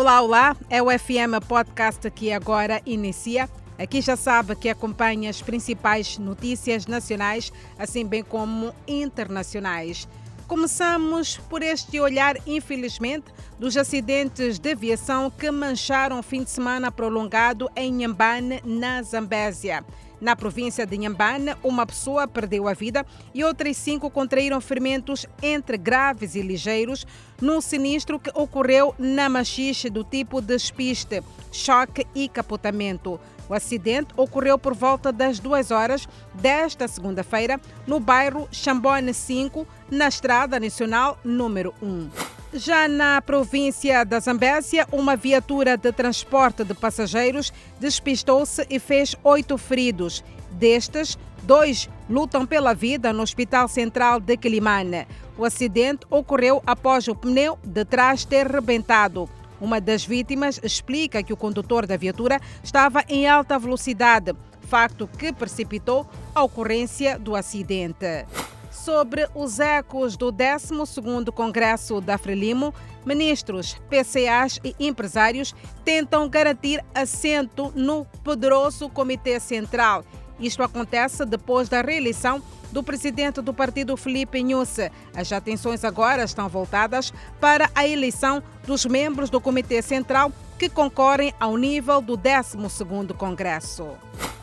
Olá, 0.00 0.22
olá, 0.22 0.56
é 0.70 0.82
o 0.82 0.86
FM 0.86 1.46
Podcast 1.46 2.10
que 2.10 2.32
agora 2.32 2.80
inicia. 2.86 3.50
Aqui 3.78 4.00
já 4.00 4.16
sabe 4.16 4.56
que 4.56 4.70
acompanha 4.70 5.28
as 5.28 5.42
principais 5.42 6.16
notícias 6.16 6.86
nacionais, 6.86 7.52
assim 7.78 8.06
bem 8.06 8.22
como 8.24 8.72
internacionais. 8.88 10.08
Começamos 10.48 11.36
por 11.50 11.62
este 11.62 12.00
olhar, 12.00 12.34
infelizmente, 12.46 13.26
dos 13.58 13.76
acidentes 13.76 14.58
de 14.58 14.72
aviação 14.72 15.30
que 15.30 15.50
mancharam 15.50 16.18
o 16.18 16.22
fim 16.22 16.44
de 16.44 16.48
semana 16.48 16.90
prolongado 16.90 17.70
em 17.76 17.92
Nhambane, 17.92 18.62
na 18.64 19.02
Zambésia. 19.02 19.84
Na 20.20 20.36
província 20.36 20.84
de 20.84 20.98
Nhambane, 20.98 21.54
uma 21.62 21.86
pessoa 21.86 22.28
perdeu 22.28 22.68
a 22.68 22.74
vida 22.74 23.06
e 23.32 23.42
outras 23.42 23.76
cinco 23.76 24.10
contraíram 24.10 24.60
ferimentos 24.60 25.26
entre 25.42 25.78
graves 25.78 26.34
e 26.34 26.42
ligeiros 26.42 27.06
num 27.40 27.60
sinistro 27.60 28.18
que 28.18 28.30
ocorreu 28.34 28.94
na 28.98 29.28
machixe 29.28 29.88
do 29.88 30.04
tipo 30.04 30.40
de 30.40 30.48
despiste, 30.48 31.22
choque 31.50 32.06
e 32.14 32.28
capotamento. 32.28 33.18
O 33.48 33.54
acidente 33.54 34.12
ocorreu 34.16 34.58
por 34.58 34.74
volta 34.74 35.10
das 35.10 35.40
duas 35.40 35.70
horas 35.70 36.06
desta 36.34 36.86
segunda-feira 36.86 37.60
no 37.86 37.98
bairro 37.98 38.46
Chambone 38.52 39.14
5, 39.14 39.66
na 39.90 40.06
Estrada 40.06 40.60
Nacional 40.60 41.18
número 41.24 41.74
1. 41.82 42.39
Já 42.52 42.88
na 42.88 43.22
província 43.22 44.04
da 44.04 44.18
Zambésia, 44.18 44.84
uma 44.90 45.14
viatura 45.14 45.76
de 45.76 45.92
transporte 45.92 46.64
de 46.64 46.74
passageiros 46.74 47.52
despistou-se 47.78 48.66
e 48.68 48.80
fez 48.80 49.14
oito 49.22 49.56
feridos. 49.56 50.24
Destes, 50.50 51.16
dois 51.44 51.88
lutam 52.08 52.44
pela 52.44 52.74
vida 52.74 53.12
no 53.12 53.22
Hospital 53.22 53.68
Central 53.68 54.18
de 54.18 54.36
Quilimane. 54.36 55.06
O 55.38 55.44
acidente 55.44 56.04
ocorreu 56.10 56.60
após 56.66 57.06
o 57.06 57.14
pneu 57.14 57.56
de 57.62 57.84
trás 57.84 58.24
ter 58.24 58.48
rebentado. 58.48 59.28
Uma 59.60 59.80
das 59.80 60.04
vítimas 60.04 60.58
explica 60.60 61.22
que 61.22 61.32
o 61.32 61.36
condutor 61.36 61.86
da 61.86 61.96
viatura 61.96 62.40
estava 62.64 63.04
em 63.08 63.28
alta 63.28 63.60
velocidade, 63.60 64.34
facto 64.60 65.06
que 65.06 65.32
precipitou 65.32 66.04
a 66.34 66.42
ocorrência 66.42 67.16
do 67.16 67.36
acidente 67.36 68.26
sobre 68.70 69.28
os 69.34 69.58
ecos 69.58 70.16
do 70.16 70.32
12º 70.32 71.32
Congresso 71.32 72.00
da 72.00 72.16
Frelimo, 72.16 72.74
ministros, 73.04 73.76
PCAs 73.88 74.60
e 74.64 74.74
empresários 74.78 75.54
tentam 75.84 76.28
garantir 76.28 76.84
assento 76.94 77.72
no 77.74 78.04
poderoso 78.24 78.88
Comitê 78.88 79.40
Central. 79.40 80.04
Isto 80.38 80.62
acontece 80.62 81.24
depois 81.26 81.68
da 81.68 81.82
reeleição 81.82 82.42
do 82.72 82.82
presidente 82.82 83.40
do 83.40 83.52
partido 83.52 83.96
Felipe 83.96 84.42
Nhusse. 84.42 84.90
As 85.14 85.30
atenções 85.32 85.84
agora 85.84 86.24
estão 86.24 86.48
voltadas 86.48 87.12
para 87.40 87.68
a 87.74 87.86
eleição 87.86 88.42
dos 88.66 88.86
membros 88.86 89.28
do 89.28 89.40
Comitê 89.40 89.82
Central 89.82 90.32
que 90.58 90.68
concorrem 90.68 91.34
ao 91.40 91.56
nível 91.56 92.00
do 92.00 92.16
12º 92.16 93.14
Congresso. 93.14 93.88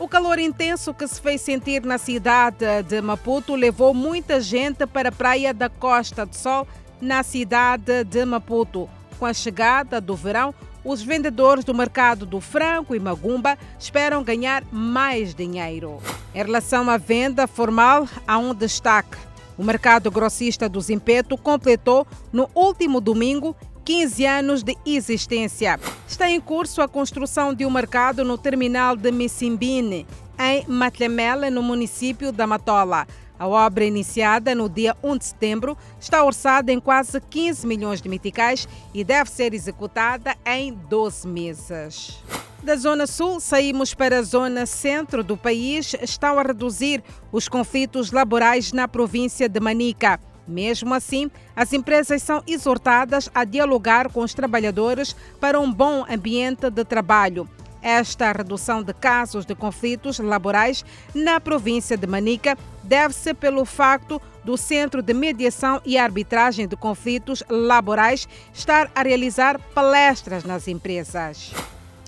O 0.00 0.06
calor 0.06 0.38
intenso 0.38 0.94
que 0.94 1.08
se 1.08 1.20
fez 1.20 1.40
sentir 1.40 1.82
na 1.82 1.98
cidade 1.98 2.64
de 2.84 3.02
Maputo 3.02 3.56
levou 3.56 3.92
muita 3.92 4.40
gente 4.40 4.86
para 4.86 5.08
a 5.08 5.12
praia 5.12 5.52
da 5.52 5.68
Costa 5.68 6.24
do 6.24 6.36
Sol, 6.36 6.68
na 7.00 7.24
cidade 7.24 8.04
de 8.04 8.24
Maputo. 8.24 8.88
Com 9.18 9.26
a 9.26 9.34
chegada 9.34 10.00
do 10.00 10.14
verão, 10.14 10.54
os 10.84 11.02
vendedores 11.02 11.64
do 11.64 11.74
mercado 11.74 12.24
do 12.24 12.40
Franco 12.40 12.94
e 12.94 13.00
Magumba 13.00 13.58
esperam 13.76 14.22
ganhar 14.22 14.62
mais 14.70 15.34
dinheiro. 15.34 16.00
Em 16.32 16.44
relação 16.44 16.88
à 16.88 16.96
venda 16.96 17.48
formal, 17.48 18.06
há 18.24 18.38
um 18.38 18.54
destaque. 18.54 19.18
O 19.58 19.64
mercado 19.64 20.12
grossista 20.12 20.68
do 20.68 20.80
Zimpeto 20.80 21.36
completou 21.36 22.06
no 22.32 22.48
último 22.54 23.00
domingo 23.00 23.56
15 23.88 24.26
anos 24.26 24.62
de 24.62 24.76
existência. 24.84 25.80
Está 26.06 26.28
em 26.28 26.38
curso 26.42 26.82
a 26.82 26.86
construção 26.86 27.54
de 27.54 27.64
um 27.64 27.70
mercado 27.70 28.22
no 28.22 28.36
terminal 28.36 28.94
de 28.94 29.10
Missimbine, 29.10 30.06
em 30.38 30.62
Matlemela, 30.68 31.48
no 31.48 31.62
município 31.62 32.30
da 32.30 32.46
Matola. 32.46 33.06
A 33.38 33.48
obra, 33.48 33.86
iniciada 33.86 34.54
no 34.54 34.68
dia 34.68 34.94
1 35.02 35.16
de 35.16 35.24
setembro, 35.24 35.74
está 35.98 36.22
orçada 36.22 36.70
em 36.70 36.78
quase 36.78 37.18
15 37.18 37.66
milhões 37.66 38.02
de 38.02 38.10
meticais 38.10 38.68
e 38.92 39.02
deve 39.02 39.30
ser 39.30 39.54
executada 39.54 40.36
em 40.44 40.74
12 40.74 41.26
meses. 41.26 42.22
Da 42.62 42.76
Zona 42.76 43.06
Sul, 43.06 43.40
saímos 43.40 43.94
para 43.94 44.18
a 44.18 44.22
Zona 44.22 44.66
Centro 44.66 45.24
do 45.24 45.34
país. 45.34 45.94
Estão 46.02 46.38
a 46.38 46.42
reduzir 46.42 47.02
os 47.32 47.48
conflitos 47.48 48.12
laborais 48.12 48.70
na 48.70 48.86
província 48.86 49.48
de 49.48 49.60
Manica. 49.60 50.20
Mesmo 50.48 50.94
assim, 50.94 51.30
as 51.54 51.74
empresas 51.74 52.22
são 52.22 52.42
exortadas 52.46 53.30
a 53.34 53.44
dialogar 53.44 54.10
com 54.10 54.20
os 54.20 54.32
trabalhadores 54.32 55.14
para 55.38 55.60
um 55.60 55.70
bom 55.70 56.06
ambiente 56.08 56.70
de 56.70 56.84
trabalho. 56.84 57.46
Esta 57.82 58.32
redução 58.32 58.82
de 58.82 58.92
casos 58.92 59.44
de 59.44 59.54
conflitos 59.54 60.18
laborais 60.18 60.84
na 61.14 61.38
província 61.38 61.96
de 61.96 62.06
Manica 62.06 62.56
deve-se 62.82 63.34
pelo 63.34 63.64
facto 63.64 64.20
do 64.42 64.56
Centro 64.56 65.02
de 65.02 65.12
Mediação 65.12 65.80
e 65.84 65.98
Arbitragem 65.98 66.66
de 66.66 66.74
Conflitos 66.74 67.44
Laborais 67.48 68.26
estar 68.52 68.90
a 68.94 69.02
realizar 69.02 69.60
palestras 69.74 70.42
nas 70.42 70.66
empresas. 70.66 71.52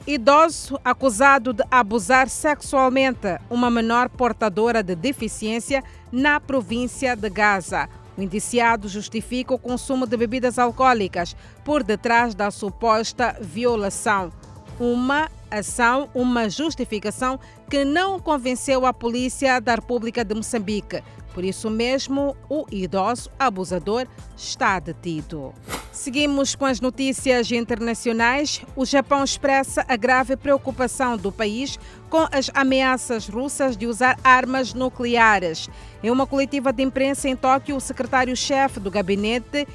Idoso 0.07 0.81
acusado 0.83 1.53
de 1.53 1.63
abusar 1.71 2.29
sexualmente 2.29 3.39
uma 3.51 3.71
menor 3.71 4.09
portadora 4.09 4.83
de 4.83 4.97
deficiência 4.97 5.85
na 6.11 6.41
província 6.41 7.15
de 7.15 7.29
Gaza. 7.29 7.89
O 8.17 8.23
indiciado 8.23 8.89
justifica 8.89 9.55
o 9.55 9.59
consumo 9.59 10.07
de 10.07 10.17
bebidas 10.17 10.59
alcoólicas 10.59 11.37
por 11.65 11.83
detrás 11.83 12.35
da 12.35 12.51
suposta 12.51 13.37
violação. 13.41 14.33
Uma 14.79 15.31
ação, 15.51 16.09
uma 16.15 16.49
justificação 16.49 17.39
que 17.69 17.85
não 17.85 18.19
convenceu 18.19 18.87
a 18.87 18.93
polícia 18.93 19.61
da 19.61 19.75
República 19.75 20.25
de 20.25 20.35
Moçambique. 20.35 21.03
Por 21.35 21.45
isso 21.45 21.71
mesmo, 21.71 22.37
o 22.49 22.67
idoso 22.71 23.31
abusador 23.39 24.07
está 24.37 24.79
detido. 24.81 25.53
Seguimos 26.01 26.55
com 26.55 26.65
as 26.65 26.81
notícias 26.81 27.53
internacionais. 27.53 28.63
O 28.75 28.87
Japão 28.87 29.23
expressa 29.23 29.85
a 29.87 29.97
grave 29.97 30.35
preocupação 30.35 31.15
do 31.15 31.31
país 31.31 31.79
com 32.09 32.27
as 32.33 32.51
ameaças 32.55 33.29
russas 33.29 33.77
de 33.77 33.87
usar 33.87 34.19
armas 34.25 34.73
nucleares. 34.73 35.69
Em 36.03 36.11
uma 36.11 36.27
coletiva 36.27 36.73
de 36.73 36.83
imprensa 36.83 37.29
em 37.29 37.37
Tóquio, 37.37 37.77
o 37.77 37.81
secretário-chefe 37.83 38.81
do 38.81 38.91
gabinete 38.91 39.69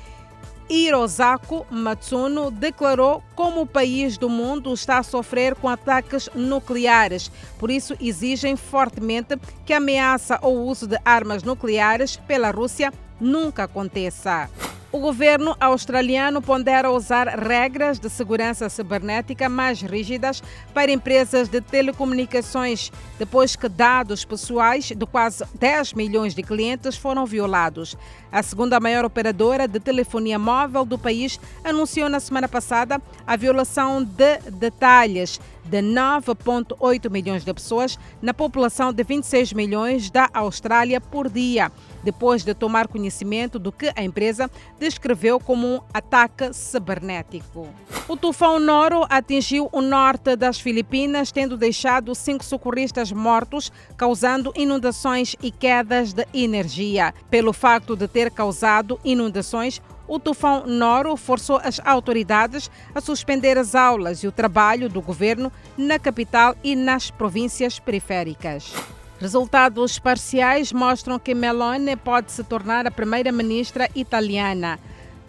Hirosako 0.67 1.63
Matsuno 1.69 2.49
declarou 2.49 3.23
como 3.35 3.61
o 3.61 3.67
país 3.67 4.17
do 4.17 4.27
mundo 4.27 4.73
está 4.73 4.97
a 4.97 5.03
sofrer 5.03 5.53
com 5.53 5.69
ataques 5.69 6.27
nucleares. 6.33 7.29
Por 7.59 7.69
isso, 7.69 7.95
exigem 8.01 8.55
fortemente 8.55 9.37
que 9.63 9.73
a 9.73 9.77
ameaça 9.77 10.39
ou 10.41 10.65
uso 10.65 10.87
de 10.87 10.97
armas 11.05 11.43
nucleares 11.43 12.17
pela 12.17 12.49
Rússia 12.49 12.91
nunca 13.21 13.65
aconteça. 13.65 14.49
O 14.95 14.99
governo 14.99 15.57
australiano 15.59 16.41
pondera 16.41 16.89
usar 16.89 17.27
regras 17.27 17.99
de 17.99 18.09
segurança 18.09 18.69
cibernética 18.69 19.49
mais 19.49 19.81
rígidas 19.81 20.41
para 20.73 20.89
empresas 20.89 21.49
de 21.49 21.59
telecomunicações, 21.59 22.93
depois 23.19 23.57
que 23.57 23.67
dados 23.67 24.23
pessoais 24.23 24.85
de 24.85 25.05
quase 25.05 25.43
10 25.59 25.95
milhões 25.95 26.33
de 26.33 26.41
clientes 26.41 26.95
foram 26.95 27.25
violados. 27.25 27.97
A 28.31 28.41
segunda 28.41 28.79
maior 28.79 29.03
operadora 29.03 29.67
de 29.67 29.81
telefonia 29.81 30.39
móvel 30.39 30.85
do 30.85 30.97
país 30.97 31.41
anunciou 31.61 32.07
na 32.07 32.21
semana 32.21 32.47
passada 32.47 33.01
a 33.27 33.35
violação 33.35 34.01
de 34.01 34.37
detalhes 34.49 35.41
de 35.65 35.81
9,8 35.81 37.09
milhões 37.09 37.43
de 37.43 37.53
pessoas 37.53 37.99
na 38.21 38.33
população 38.33 38.93
de 38.93 39.03
26 39.03 39.51
milhões 39.51 40.09
da 40.09 40.29
Austrália 40.33 41.01
por 41.01 41.27
dia, 41.29 41.69
depois 42.05 42.43
de 42.43 42.53
tomar 42.53 42.87
conhecimento 42.87 43.57
do 43.57 43.71
que 43.71 43.91
a 43.95 44.03
empresa 44.03 44.49
descreveu 44.79 45.39
como 45.39 45.67
um 45.67 45.81
ataque 45.91 46.53
cibernético. 46.53 47.67
O 48.07 48.15
tufão 48.15 48.59
Noro 48.59 49.05
atingiu 49.09 49.67
o 49.71 49.81
norte 49.81 50.35
das 50.35 50.59
Filipinas, 50.59 51.31
tendo 51.31 51.57
deixado 51.57 52.13
cinco 52.13 52.45
socorristas 52.45 53.11
mortos, 53.11 53.71
causando 53.97 54.53
inundações 54.55 55.35
e 55.41 55.49
quedas 55.49 56.13
de 56.13 56.27
energia. 56.31 57.11
Pelo 57.29 57.51
facto 57.51 57.95
de 57.95 58.07
ter 58.07 58.29
causado 58.29 58.99
inundações, 59.03 59.81
o 60.07 60.19
tufão 60.19 60.67
Noro 60.67 61.17
forçou 61.17 61.59
as 61.63 61.81
autoridades 61.83 62.69
a 62.93 63.01
suspender 63.01 63.57
as 63.57 63.73
aulas 63.73 64.23
e 64.23 64.27
o 64.27 64.31
trabalho 64.31 64.87
do 64.87 65.01
governo 65.01 65.51
na 65.75 65.97
capital 65.97 66.55
e 66.63 66.75
nas 66.75 67.09
províncias 67.09 67.79
periféricas. 67.79 68.71
Resultados 69.19 69.97
parciais 69.97 70.73
mostram 70.73 71.17
que 71.17 71.33
Meloni 71.33 71.95
pode 71.95 72.33
se 72.33 72.43
tornar 72.43 72.85
a 72.85 72.91
primeira-ministra 72.91 73.89
italiana. 73.95 74.77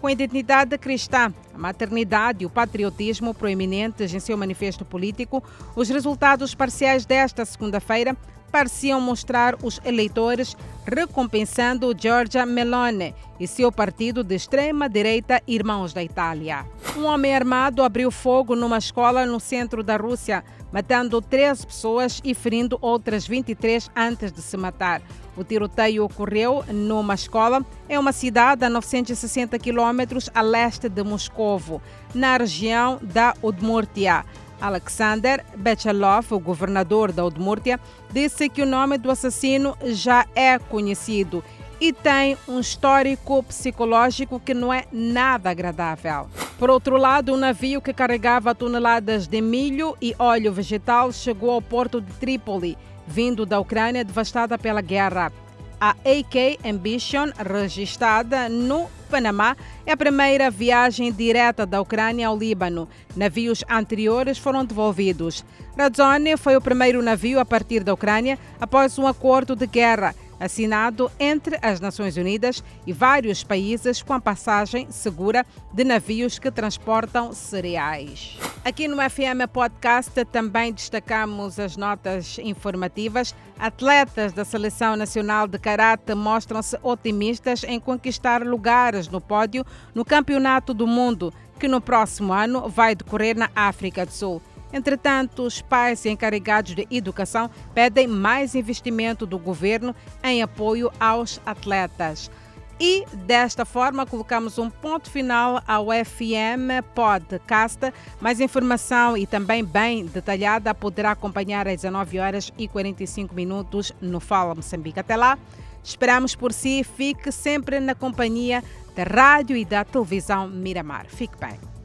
Com 0.00 0.08
a 0.08 0.12
identidade 0.12 0.76
cristã, 0.76 1.32
a 1.54 1.58
maternidade 1.58 2.42
e 2.42 2.46
o 2.46 2.50
patriotismo 2.50 3.32
proeminentes 3.32 4.12
em 4.12 4.18
seu 4.18 4.36
manifesto 4.36 4.84
político, 4.84 5.42
os 5.76 5.88
resultados 5.88 6.52
parciais 6.52 7.06
desta 7.06 7.44
segunda-feira 7.44 8.16
pareciam 8.50 9.00
mostrar 9.00 9.56
os 9.62 9.80
eleitores 9.84 10.56
recompensando 10.86 11.94
Giorgia 11.96 12.46
Meloni 12.46 13.14
e 13.40 13.46
seu 13.46 13.72
partido 13.72 14.22
de 14.22 14.36
extrema-direita 14.36 15.42
Irmãos 15.46 15.92
da 15.92 16.02
Itália. 16.02 16.64
Um 16.96 17.04
homem 17.04 17.34
armado 17.34 17.82
abriu 17.82 18.10
fogo 18.10 18.54
numa 18.54 18.78
escola 18.78 19.26
no 19.26 19.40
centro 19.40 19.82
da 19.82 19.96
Rússia, 19.96 20.44
matando 20.72 21.20
13 21.20 21.66
pessoas 21.66 22.20
e 22.24 22.34
ferindo 22.34 22.78
outras 22.80 23.26
23 23.26 23.90
antes 23.96 24.32
de 24.32 24.40
se 24.40 24.56
matar. 24.56 25.02
O 25.36 25.44
tiroteio 25.44 26.04
ocorreu 26.04 26.64
numa 26.72 27.14
escola 27.14 27.64
em 27.88 27.98
uma 27.98 28.12
cidade 28.12 28.64
a 28.64 28.70
960 28.70 29.58
quilômetros 29.58 30.30
a 30.34 30.40
leste 30.40 30.88
de 30.88 31.02
Moscovo, 31.02 31.82
na 32.14 32.38
região 32.38 32.98
da 33.02 33.34
Udmurtia. 33.42 34.24
Alexander 34.60 35.44
Bechalov, 35.56 36.32
o 36.32 36.38
governador 36.38 37.12
da 37.12 37.24
Udmurtia, 37.24 37.78
disse 38.10 38.48
que 38.48 38.62
o 38.62 38.66
nome 38.66 38.98
do 38.98 39.10
assassino 39.10 39.76
já 39.84 40.26
é 40.34 40.58
conhecido 40.58 41.42
e 41.80 41.92
tem 41.92 42.36
um 42.48 42.58
histórico 42.58 43.42
psicológico 43.42 44.40
que 44.40 44.54
não 44.54 44.72
é 44.72 44.84
nada 44.90 45.50
agradável. 45.50 46.28
Por 46.58 46.70
outro 46.70 46.96
lado, 46.96 47.34
um 47.34 47.36
navio 47.36 47.82
que 47.82 47.92
carregava 47.92 48.54
toneladas 48.54 49.26
de 49.26 49.40
milho 49.40 49.96
e 50.00 50.14
óleo 50.18 50.52
vegetal 50.52 51.12
chegou 51.12 51.50
ao 51.50 51.60
porto 51.60 52.00
de 52.00 52.12
Trípoli, 52.14 52.78
vindo 53.06 53.44
da 53.44 53.60
Ucrânia 53.60 54.04
devastada 54.04 54.56
pela 54.56 54.80
guerra. 54.80 55.30
A 55.78 55.90
AK 55.90 56.58
Ambition, 56.64 57.30
registrada 57.38 58.48
no 58.48 58.88
Panamá, 59.06 59.56
é 59.86 59.92
a 59.92 59.96
primeira 59.96 60.50
viagem 60.50 61.12
direta 61.12 61.64
da 61.64 61.80
Ucrânia 61.80 62.28
ao 62.28 62.36
Líbano. 62.36 62.88
Navios 63.16 63.64
anteriores 63.70 64.36
foram 64.36 64.64
devolvidos. 64.64 65.44
Radzone 65.78 66.36
foi 66.36 66.56
o 66.56 66.60
primeiro 66.60 67.02
navio 67.02 67.40
a 67.40 67.44
partir 67.44 67.82
da 67.82 67.94
Ucrânia 67.94 68.38
após 68.60 68.98
um 68.98 69.06
acordo 69.06 69.54
de 69.54 69.66
guerra 69.66 70.14
assinado 70.38 71.10
entre 71.18 71.58
as 71.62 71.80
Nações 71.80 72.16
Unidas 72.16 72.62
e 72.86 72.92
vários 72.92 73.42
países 73.42 74.02
com 74.02 74.12
a 74.12 74.20
passagem 74.20 74.90
segura 74.90 75.44
de 75.72 75.84
navios 75.84 76.38
que 76.38 76.50
transportam 76.50 77.32
cereais. 77.32 78.38
Aqui 78.64 78.88
no 78.88 78.96
FM 78.96 79.48
Podcast 79.52 80.24
também 80.26 80.72
destacamos 80.72 81.58
as 81.58 81.76
notas 81.76 82.38
informativas. 82.38 83.34
Atletas 83.58 84.32
da 84.32 84.44
Seleção 84.44 84.96
Nacional 84.96 85.46
de 85.46 85.58
Karate 85.58 86.14
mostram-se 86.14 86.78
otimistas 86.82 87.64
em 87.64 87.80
conquistar 87.80 88.42
lugares 88.44 89.08
no 89.08 89.20
pódio 89.20 89.64
no 89.94 90.04
Campeonato 90.04 90.74
do 90.74 90.86
Mundo, 90.86 91.32
que 91.58 91.68
no 91.68 91.80
próximo 91.80 92.32
ano 92.32 92.68
vai 92.68 92.94
decorrer 92.94 93.36
na 93.36 93.50
África 93.54 94.04
do 94.04 94.12
Sul. 94.12 94.42
Entretanto, 94.72 95.42
os 95.42 95.62
pais 95.62 96.04
encarregados 96.06 96.74
de 96.74 96.86
educação 96.90 97.50
pedem 97.74 98.06
mais 98.06 98.54
investimento 98.54 99.24
do 99.24 99.38
governo 99.38 99.94
em 100.22 100.42
apoio 100.42 100.90
aos 100.98 101.40
atletas. 101.46 102.30
E 102.78 103.06
desta 103.12 103.64
forma 103.64 104.04
colocamos 104.04 104.58
um 104.58 104.68
ponto 104.68 105.10
final 105.10 105.62
ao 105.66 105.86
FM 105.86 106.84
Podcast. 106.94 107.90
Mais 108.20 108.38
informação 108.38 109.16
e 109.16 109.26
também 109.26 109.64
bem 109.64 110.04
detalhada 110.04 110.74
poderá 110.74 111.12
acompanhar 111.12 111.66
às 111.66 111.76
19 111.76 112.18
horas 112.18 112.52
e 112.58 112.68
45 112.68 113.34
minutos 113.34 113.92
no 113.98 114.20
Fala 114.20 114.54
Moçambique. 114.54 115.00
Até 115.00 115.16
lá, 115.16 115.38
esperamos 115.82 116.34
por 116.34 116.52
si. 116.52 116.84
Fique 116.84 117.32
sempre 117.32 117.80
na 117.80 117.94
companhia 117.94 118.62
da 118.94 119.04
rádio 119.04 119.56
e 119.56 119.64
da 119.64 119.82
televisão 119.82 120.46
Miramar. 120.46 121.06
Fique 121.06 121.38
bem. 121.38 121.75